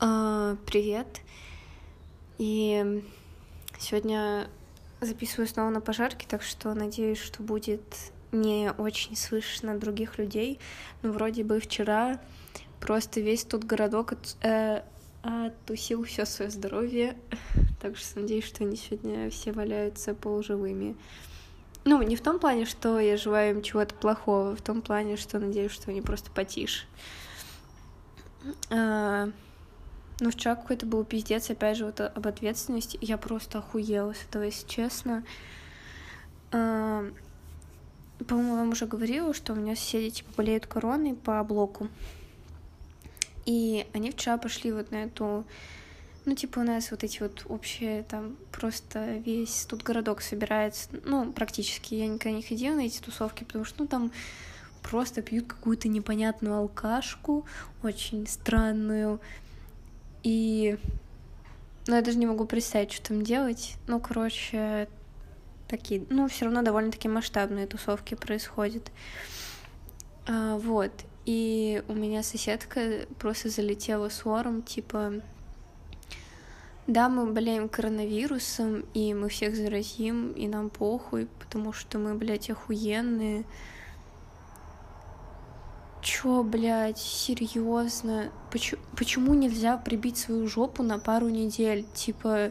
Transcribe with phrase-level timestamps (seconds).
[0.00, 1.22] А, привет.
[2.38, 3.02] И
[3.80, 4.48] сегодня
[5.00, 7.82] записываю снова на пожарке, так что надеюсь, что будет
[8.30, 10.60] не очень слышно других людей.
[11.02, 12.20] Ну, вроде бы вчера
[12.78, 14.82] просто весь тот городок от, э,
[15.22, 17.16] оттусил все свое здоровье.
[17.80, 20.96] Так что надеюсь, что они сегодня все валяются полуживыми.
[21.84, 25.38] Ну, не в том плане, что я желаю им чего-то плохого, в том плане, что
[25.38, 26.86] надеюсь, что они просто потише.
[30.20, 32.98] А, ну, вчера какой-то был пиздец, опять же, вот об ответственности.
[33.00, 35.24] Я просто охуела с этого, если честно.
[36.50, 37.12] По-моему,
[38.56, 41.88] вам уже говорила, что у меня соседи, типа, болеют короной по блоку.
[43.46, 45.44] И они вчера пошли вот на эту...
[46.24, 50.88] Ну, типа, у нас вот эти вот общие, там, просто весь тут городок собирается.
[51.04, 51.94] Ну, практически.
[51.94, 54.12] Я никогда не ходила на эти тусовки, потому что, ну, там
[54.82, 57.46] просто пьют какую-то непонятную алкашку,
[57.82, 59.20] очень странную,
[60.22, 60.78] и...
[61.86, 63.76] Ну, я даже не могу представить, что там делать.
[63.86, 64.88] Ну, короче,
[65.68, 66.04] такие...
[66.10, 68.90] Ну, все равно довольно-таки масштабные тусовки происходят.
[70.26, 70.92] А, вот.
[71.24, 75.14] И у меня соседка просто залетела с вором, типа...
[76.86, 82.48] Да, мы болеем коронавирусом, и мы всех заразим, и нам похуй, потому что мы, блядь,
[82.48, 83.44] охуенные.
[86.08, 88.32] Чё, блядь, серьезно?
[88.50, 91.84] Почему, почему нельзя прибить свою жопу на пару недель?
[91.92, 92.50] Типа,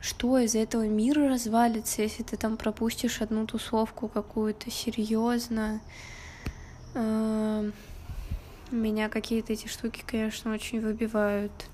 [0.00, 4.70] что из этого мира развалится, если ты там пропустишь одну тусовку какую-то?
[4.70, 5.80] Серьезно?
[6.94, 7.72] Меня
[9.08, 11.66] какие-то эти штуки, конечно, очень выбивают.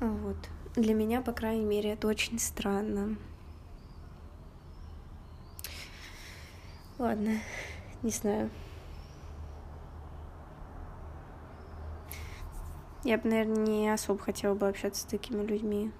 [0.00, 0.36] Вот.
[0.74, 3.16] Для меня, по крайней мере, это очень странно.
[6.98, 7.38] Ладно
[8.02, 8.50] не знаю.
[13.02, 15.90] Я бы, наверное, не особо хотела бы общаться с такими людьми.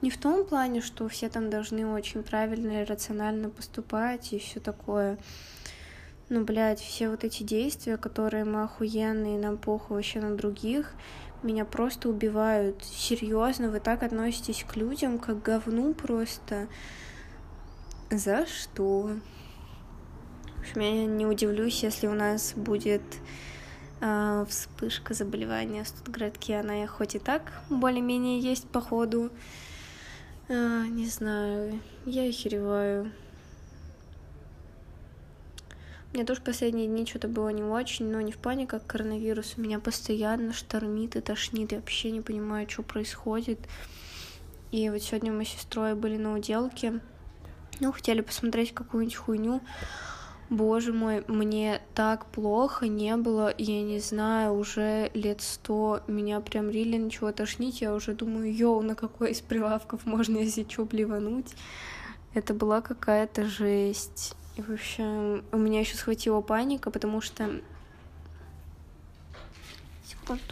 [0.00, 4.60] Не в том плане, что все там должны очень правильно и рационально поступать и все
[4.60, 5.18] такое.
[6.28, 10.92] Ну, блядь, все вот эти действия, которые мы охуенные, нам похуй вообще на других,
[11.42, 12.84] меня просто убивают.
[12.84, 16.68] Серьезно, вы так относитесь к людям, как говну просто.
[18.10, 19.10] За что?
[20.60, 23.02] Общем, я не удивлюсь, если у нас будет
[24.00, 26.52] э, вспышка заболевания студградки.
[26.52, 29.30] Она хоть и так более-менее есть по ходу.
[30.48, 33.12] Э, не знаю, я охереваю.
[36.12, 39.54] Мне тоже последние дни что-то было не очень, но не в плане как коронавирус.
[39.56, 41.72] У меня постоянно штормит и тошнит.
[41.72, 43.60] Я вообще не понимаю, что происходит.
[44.70, 47.00] И вот сегодня мы с сестрой были на уделке.
[47.80, 49.60] Ну, хотели посмотреть какую-нибудь хуйню.
[50.50, 56.70] Боже мой, мне так плохо не было, я не знаю, уже лет сто меня прям
[56.70, 61.54] рили начало тошнить, я уже думаю, йоу, на какой из прилавков можно, если что, блевануть.
[62.32, 64.36] Это была какая-то жесть.
[64.56, 67.60] И, общем, у меня еще схватила паника, потому что...
[70.06, 70.42] Секунду.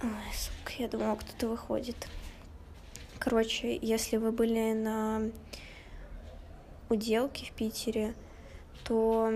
[0.00, 2.08] Ой, сука, я думала, кто-то выходит.
[3.18, 5.22] Короче, если вы были на
[6.88, 8.14] уделки в Питере,
[8.84, 9.32] то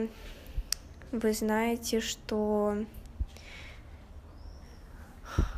[1.12, 2.84] вы знаете, что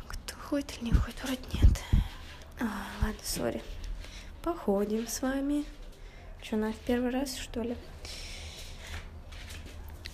[0.07, 1.83] кто ходит или не ходит, вроде нет.
[2.59, 3.61] А, ладно, сори.
[4.43, 5.65] Походим с вами.
[6.41, 7.75] Что, на первый раз, что ли?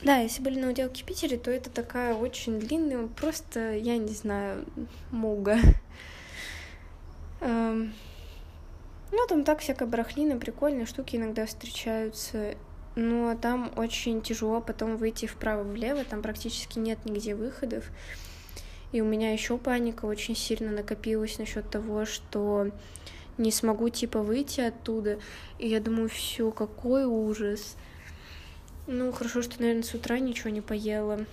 [0.04, 4.14] Да, если были на уделке в Питере, то это такая очень длинная, просто, я не
[4.14, 4.66] знаю,
[5.12, 5.60] муга.
[9.12, 12.56] Ну, там так всякая барахлина, прикольные штуки иногда встречаются.
[12.96, 17.86] Ну, а там очень тяжело потом выйти вправо-влево, там практически нет нигде выходов.
[18.92, 22.72] И у меня еще паника очень сильно накопилась насчет того, что
[23.38, 25.20] не смогу типа выйти оттуда.
[25.60, 27.76] И я думаю, все, какой ужас.
[28.88, 31.26] Ну, хорошо, что, наверное, с утра ничего не поела.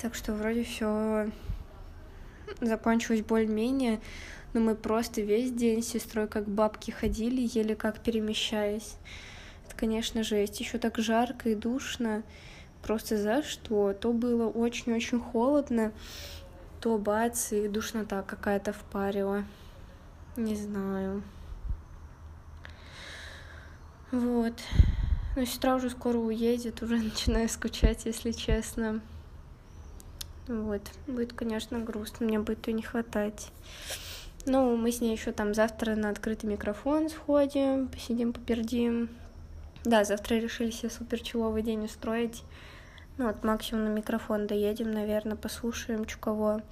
[0.00, 1.30] Так что вроде все
[2.60, 4.00] закончилось более-менее
[4.54, 8.96] но мы просто весь день с сестрой как бабки ходили, еле как перемещаясь.
[9.66, 10.60] Это, конечно, жесть.
[10.60, 12.22] Еще так жарко и душно.
[12.80, 13.92] Просто за что?
[13.92, 15.92] То было очень-очень холодно,
[16.80, 19.44] то бац, и душнота какая-то впарила.
[20.36, 21.22] Не знаю.
[24.12, 24.54] Вот.
[25.34, 29.00] Но сестра уже скоро уедет, уже начинаю скучать, если честно.
[30.46, 30.82] Вот.
[31.08, 33.50] Будет, конечно, грустно, мне будет ее не хватать.
[34.46, 39.08] Ну, мы с ней еще там завтра на открытый микрофон сходим, посидим, попердим.
[39.84, 42.42] Да, завтра решили себе супер чуловый день устроить.
[43.16, 46.62] Ну, вот максимум на микрофон доедем, наверное, послушаем Чуково.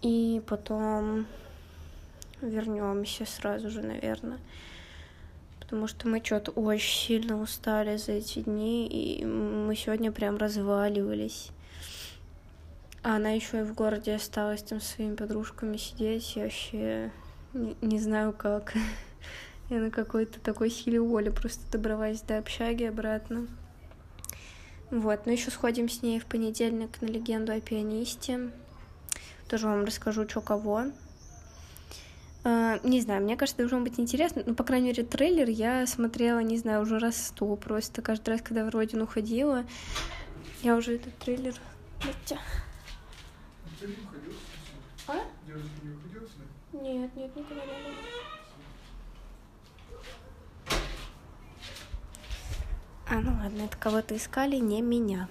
[0.00, 1.26] И потом
[2.40, 4.38] вернемся сразу же, наверное.
[5.60, 11.50] Потому что мы что-то очень сильно устали за эти дни, и мы сегодня прям разваливались.
[13.06, 16.34] А она еще и в городе осталась там с своими подружками сидеть.
[16.34, 17.12] Я вообще
[17.52, 18.74] не, не знаю как.
[19.70, 23.46] Я на какой-то такой силе воли просто добралась до общаги обратно.
[24.90, 28.50] Вот, ну еще сходим с ней в понедельник на легенду о пианисте.
[29.48, 30.86] Тоже вам расскажу, что кого.
[32.42, 34.42] Uh, не знаю, мне кажется, должно быть интересно.
[34.44, 38.02] Ну, по крайней мере, трейлер я смотрела, не знаю, уже раз сто просто.
[38.02, 39.64] Каждый раз, когда в родину ходила,
[40.64, 41.54] я уже этот трейлер...
[45.08, 45.14] А?
[46.72, 47.94] Нет, нет, никогда не было.
[53.08, 55.28] А, ну ладно, это кого-то искали, не меня.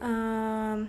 [0.00, 0.84] А...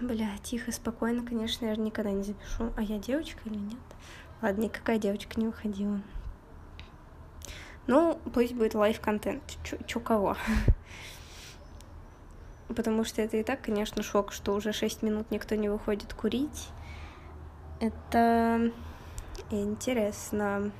[0.00, 2.72] Бля, тихо, спокойно, конечно, я же никогда не запишу.
[2.76, 3.78] А я девочка или нет?
[4.42, 6.00] Ладно, никакая девочка не выходила.
[7.86, 9.42] Ну, пусть будет live-контент.
[9.86, 10.36] Чё кого?
[12.68, 16.68] Потому что это и так, конечно, шок, что уже 6 минут никто не выходит курить.
[17.80, 18.70] Это
[19.50, 20.70] интересно.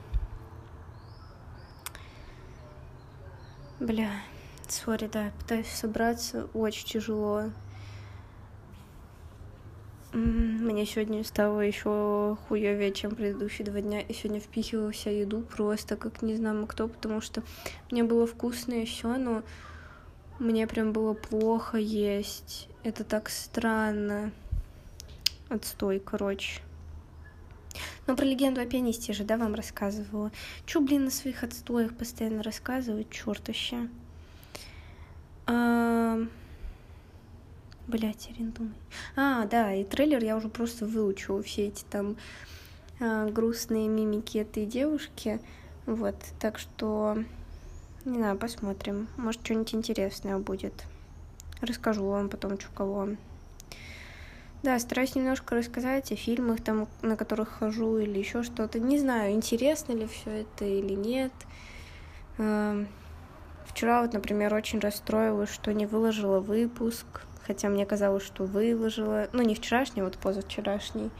[3.80, 4.10] Бля,
[4.68, 7.44] сори, да, пытаюсь собраться, очень тяжело.
[10.12, 14.00] Мне сегодня стало еще хуевее, чем предыдущие два дня.
[14.00, 17.42] И сегодня впихивала вся еду просто, как не знаю кто, потому что
[17.90, 19.42] мне было вкусно все, но
[20.38, 22.68] мне прям было плохо есть.
[22.84, 24.32] Это так странно.
[25.48, 26.60] Отстой, короче.
[28.06, 30.30] Ну, про легенду о пианисте же, да, вам рассказывала.
[30.66, 33.88] Чё, блин, на своих отстоях постоянно рассказывать, чёрт вообще.
[35.46, 36.18] А...
[37.86, 38.74] Блять, Ирин, думай.
[39.16, 42.16] А, да, и трейлер я уже просто выучила все эти там
[43.00, 45.40] а, грустные мимики этой девушки.
[45.86, 47.24] Вот, так что,
[48.08, 49.08] не знаю, посмотрим.
[49.16, 50.84] Может, что-нибудь интересное будет.
[51.60, 53.08] Расскажу вам потом, что кого.
[54.62, 58.80] Да, стараюсь немножко рассказать о фильмах, там, на которых хожу, или еще что-то.
[58.80, 61.32] Не знаю, интересно ли все это или нет.
[62.38, 62.88] Эм,
[63.66, 67.06] вчера вот, например, очень расстроилась, что не выложила выпуск,
[67.46, 69.28] хотя мне казалось, что выложила.
[69.32, 71.10] Ну, не вчерашний, вот позавчерашний.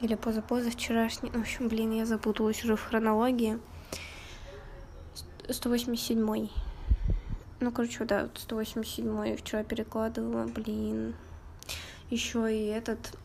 [0.00, 1.30] Или позапозавчерашний.
[1.30, 3.58] В общем, блин, я запуталась уже в хронологии.
[5.48, 6.48] 187
[7.58, 11.14] ну, короче, да, 187 вчера перекладывала, блин.
[12.10, 13.18] Еще и этот...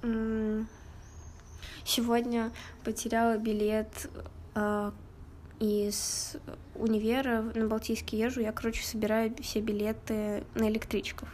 [1.84, 2.52] Сегодня
[2.84, 4.10] потеряла билет
[4.54, 4.92] э,
[5.60, 6.38] из
[6.76, 8.42] универа на Балтийский езжу.
[8.42, 11.28] Я, короче, собираю все билеты на электричках.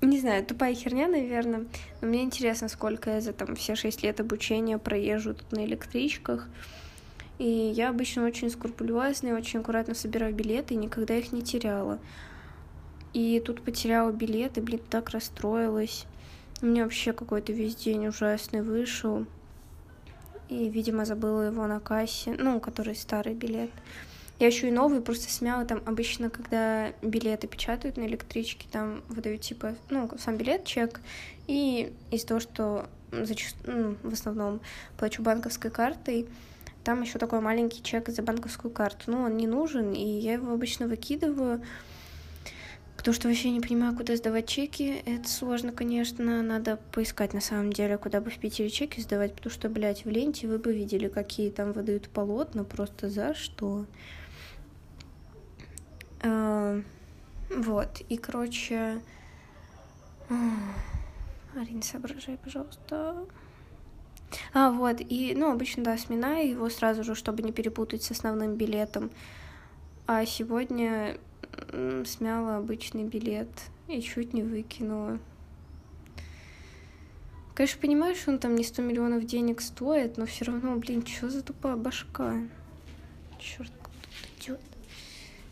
[0.00, 1.66] Не знаю, тупая херня, наверное.
[2.00, 6.48] Но мне интересно, сколько я за там все шесть лет обучения проезжу тут на электричках.
[7.40, 11.98] И я обычно очень скрупулезно и очень аккуратно собираю билеты и никогда их не теряла.
[13.14, 16.04] И тут потеряла билет, и, блин, так расстроилась.
[16.60, 19.24] У меня вообще какой-то весь день ужасный вышел.
[20.50, 23.70] И, видимо, забыла его на кассе, ну, который старый билет.
[24.38, 25.64] Я еще и новый просто смяла.
[25.64, 31.00] Там обычно, когда билеты печатают на электричке, там выдают типа, ну, сам билет, чек.
[31.46, 34.60] И из того, что зачастую, ну, в основном
[34.98, 36.28] плачу банковской картой,
[36.84, 39.10] там еще такой маленький чек за банковскую карту.
[39.10, 41.62] Ну, он не нужен, и я его обычно выкидываю,
[42.96, 45.02] потому что вообще не понимаю, куда сдавать чеки.
[45.06, 46.42] Это сложно, конечно.
[46.42, 50.10] Надо поискать на самом деле, куда бы в Питере чеки сдавать, потому что, блядь, в
[50.10, 53.86] ленте вы бы видели, какие там выдают полотна, просто за что.
[56.22, 56.80] А,
[57.50, 59.00] вот, и, короче...
[61.56, 63.26] Арина, соображай, пожалуйста.
[64.52, 68.56] А, вот, и, ну, обычно, да, сминаю его сразу же, чтобы не перепутать с основным
[68.56, 69.10] билетом.
[70.06, 71.18] А сегодня
[72.04, 73.48] смяла обычный билет
[73.88, 75.18] и чуть не выкинула.
[77.54, 81.28] Конечно, понимаю, что он там не 100 миллионов денег стоит, но все равно, блин, что
[81.28, 82.36] за тупая башка?
[83.38, 83.90] Черт, кто
[84.38, 84.60] идет?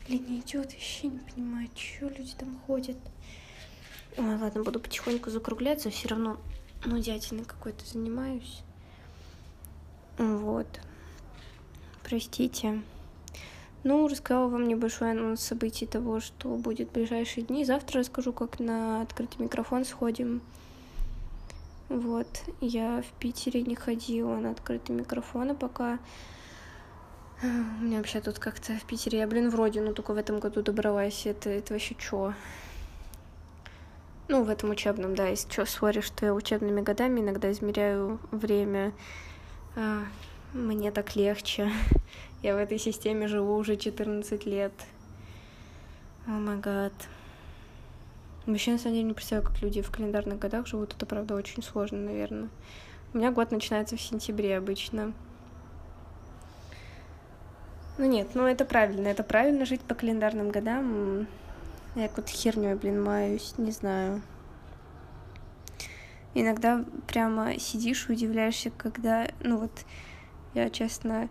[0.06, 2.97] Блин, не идет, вообще не понимаю, что люди там ходят.
[4.16, 6.40] Ой, ладно, буду потихоньку закругляться, все равно,
[6.85, 8.62] ну, дятельный какой-то занимаюсь.
[10.18, 10.66] Вот.
[12.02, 12.82] Простите.
[13.84, 17.64] Ну, рассказала вам небольшой анонс событий того, что будет в ближайшие дни.
[17.64, 20.42] Завтра расскажу, как на открытый микрофон сходим.
[21.88, 22.26] Вот,
[22.60, 25.98] я в Питере не ходила на открытые микрофоны пока.
[27.42, 30.60] У меня вообще тут как-то в Питере, я, блин, вроде, ну, только в этом году
[30.60, 32.34] добралась, это, это вообще чё?
[34.26, 38.92] Ну, в этом учебном, да, если что, сори, что я учебными годами иногда измеряю время.
[39.80, 40.02] А,
[40.54, 41.70] мне так легче.
[42.42, 44.73] Я в этой системе живу уже 14 лет.
[46.26, 46.92] О май гад.
[48.44, 50.94] Вообще, на самом деле, не представляю, как люди в календарных годах живут.
[50.94, 52.49] Это, правда, очень сложно, наверное.
[53.14, 55.12] У меня год начинается в сентябре обычно.
[57.99, 61.28] Ну нет, ну это правильно, это правильно жить по календарным годам.
[61.94, 64.23] Я вот херней, блин, маюсь, не знаю.
[66.35, 69.85] Иногда прямо сидишь и удивляешься, когда, ну вот,
[70.54, 71.28] я, честно,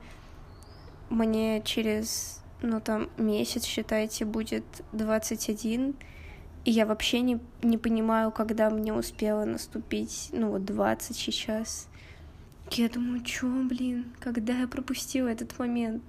[1.10, 5.96] мне через, ну там, месяц, считайте, будет 21,
[6.66, 11.88] и я вообще не, не понимаю, когда мне успела наступить, ну вот 20 сейчас.
[12.72, 16.04] Я думаю, чё, блин, когда я пропустила этот момент?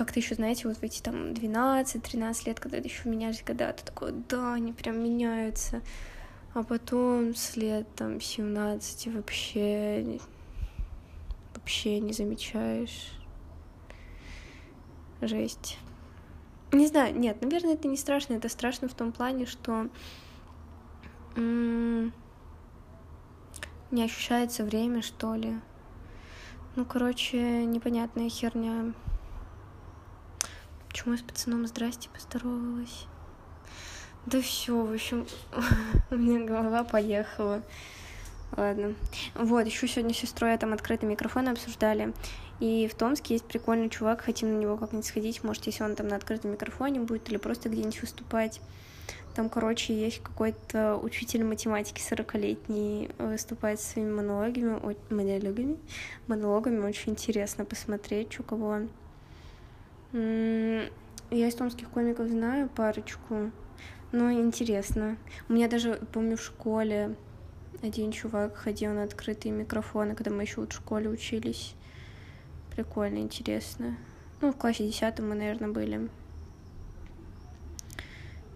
[0.00, 3.84] как-то еще, знаете, вот в эти там 12-13 лет, когда это еще менялись года, то
[3.84, 5.82] такое, да, они прям меняются.
[6.52, 10.18] А потом с лет там 17 вообще
[11.54, 13.12] вообще не замечаешь.
[15.20, 15.78] Жесть.
[16.72, 18.34] Не знаю, нет, наверное, это не страшно.
[18.34, 19.88] Это страшно в том плане, что
[21.36, 22.12] не
[24.02, 25.60] ощущается время, что ли.
[26.74, 28.92] Ну, короче, непонятная херня.
[30.88, 33.06] Почему я с пацаном здрасте поздоровалась?
[34.26, 35.26] Да все, в общем,
[36.10, 37.62] у меня голова поехала.
[38.56, 38.94] Ладно.
[39.34, 42.12] Вот, еще сегодня с сестрой там открытый микрофон обсуждали.
[42.58, 46.08] И в Томске есть прикольный чувак, хотим на него как-нибудь сходить, может, если он там
[46.08, 48.60] на открытом микрофоне будет или просто где-нибудь выступать.
[49.34, 55.78] Там, короче, есть какой-то учитель математики 40-летний, выступает своими монологами, монологами,
[56.26, 58.90] монологами, очень интересно посмотреть, что кого он.
[60.12, 63.52] Я из томских комиков знаю парочку,
[64.12, 65.16] но интересно.
[65.48, 67.14] У меня даже, помню, в школе
[67.82, 71.74] один чувак ходил на открытые микрофоны, когда мы еще вот в школе учились.
[72.74, 73.96] Прикольно, интересно.
[74.40, 76.08] Ну, в классе десятом мы, наверное, были.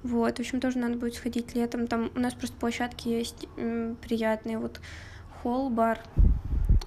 [0.03, 1.87] Вот, в общем, тоже надо будет сходить летом.
[1.87, 3.49] Там у нас просто площадки есть
[4.03, 4.59] приятные.
[4.59, 4.81] Вот
[5.43, 6.01] холл-бар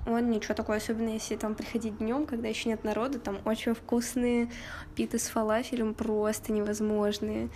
[0.06, 4.50] он ничего такое, особенно если там приходить днем, когда еще нет народа, там очень вкусные
[4.96, 7.50] питы с фалафелем, просто невозможные.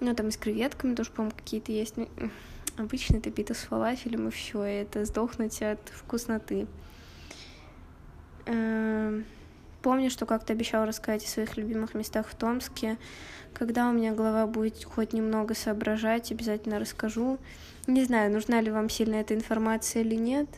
[0.00, 1.96] Ну, там и с креветками тоже, по-моему, какие-то есть.
[1.96, 2.08] Ну,
[2.76, 6.66] обычно это пита с фалафелем, и все, и это сдохнуть от вкусноты.
[8.46, 9.24] Эм,
[9.82, 12.96] помню, что как-то обещала рассказать о своих любимых местах в Томске.
[13.52, 17.38] Когда у меня голова будет хоть немного соображать, обязательно расскажу.
[17.86, 20.48] Не знаю, нужна ли вам сильно эта информация или нет.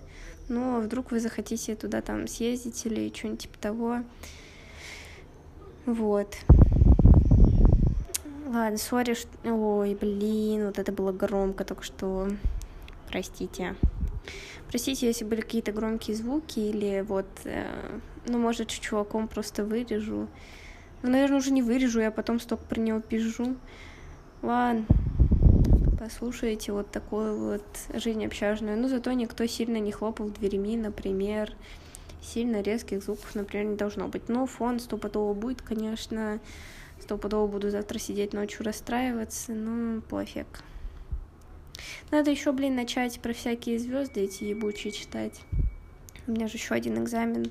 [0.50, 4.04] А вдруг вы захотите туда там съездить или что-нибудь типа того.
[5.86, 6.36] Вот.
[8.52, 9.30] Ладно, сори, что...
[9.44, 12.28] Ой, блин, вот это было громко только что.
[13.08, 13.76] Простите.
[14.68, 17.28] Простите, если были какие-то громкие звуки или вот...
[17.44, 20.26] Э, ну, может, чуваком просто вырежу.
[21.02, 23.54] Ну, наверное, уже не вырежу, я потом столько про него пишу.
[24.42, 24.84] Ладно
[26.00, 27.62] послушаете вот такую вот
[27.94, 28.76] жизнь общажную.
[28.76, 31.52] Но зато никто сильно не хлопал дверями, например.
[32.20, 34.28] Сильно резких звуков, например, не должно быть.
[34.28, 36.40] Но фон стопудово будет, конечно.
[37.00, 40.46] Стопудово буду завтра сидеть ночью расстраиваться, ну, пофиг.
[42.10, 45.40] Надо еще, блин, начать про всякие звезды эти ебучие читать.
[46.26, 47.50] У меня же еще один экзамен.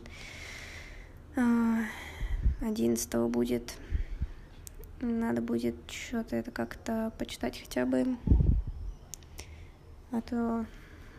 [1.35, 1.83] А,
[2.61, 3.73] одиннадцатого будет.
[5.01, 8.17] Надо будет что-то это как-то почитать хотя бы.
[10.11, 10.65] А то,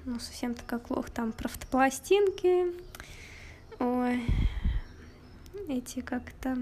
[0.04, 2.74] ну, совсем-то как лох там про фотопластинки.
[3.78, 4.24] Ой,
[5.68, 6.58] эти как-то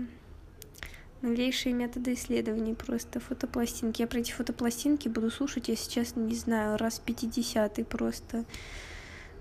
[1.22, 4.02] новейшие методы исследований просто фотопластинки.
[4.02, 8.44] Я про эти фотопластинки буду слушать, я сейчас не знаю, раз 50 просто.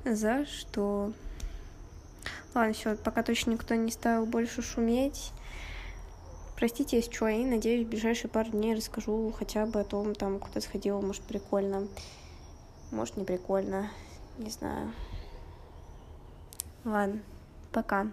[0.06, 1.14] За что?
[2.54, 5.32] Ладно, все, пока точно никто не стал больше шуметь.
[6.56, 10.40] Простите, если что, и надеюсь, в ближайшие пару дней расскажу хотя бы о том, там,
[10.40, 11.88] куда сходила, может, прикольно,
[12.90, 13.92] может, не прикольно,
[14.40, 14.92] не знаю.
[16.84, 17.22] Ладно,
[17.72, 18.08] пока.